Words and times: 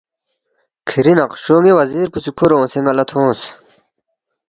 کِھری 0.87 1.13
نقشو 1.19 1.55
ن٘ی 1.63 1.71
وزیر 1.79 2.07
پو 2.13 2.19
سی 2.23 2.31
کھُورے 2.37 2.55
اونگسے 2.55 2.79
ن٘ا 2.83 2.93
لہ 2.97 3.03
تھونگس 3.09 3.41